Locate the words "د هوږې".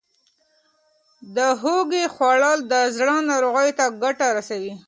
1.35-2.05